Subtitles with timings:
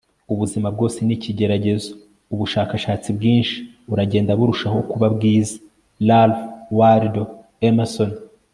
[0.33, 1.89] ubuzima bwose ni ikigeragezo.
[2.33, 3.55] ubushakashatsi bwinshi
[3.93, 5.55] uragenda burushaho kuba bwiza.-
[6.07, 6.41] ralph
[6.77, 7.23] waldo
[7.69, 8.11] emerson